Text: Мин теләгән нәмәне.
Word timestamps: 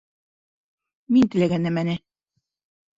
Мин 1.19 1.31
теләгән 1.37 1.67
нәмәне. 1.71 1.99